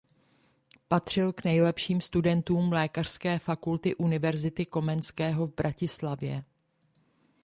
[0.87, 6.43] Patřil k nejlepším studentům Lékařské fakulty Univerzity Komenského v Bratislavě.